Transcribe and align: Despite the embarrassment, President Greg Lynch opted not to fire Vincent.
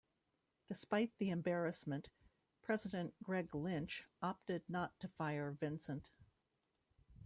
Despite 0.67 1.15
the 1.19 1.29
embarrassment, 1.29 2.09
President 2.63 3.13
Greg 3.21 3.53
Lynch 3.53 4.07
opted 4.19 4.63
not 4.67 4.99
to 5.01 5.07
fire 5.07 5.51
Vincent. 5.51 6.09